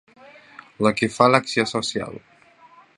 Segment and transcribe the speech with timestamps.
[0.87, 2.21] La que fa l’acció social.